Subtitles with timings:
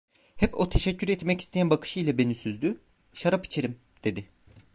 [0.35, 2.81] Hep o teşekkür etmek isteyen bakışı ile beni süzdü:
[3.13, 4.27] "Şarap içerim…" dedi.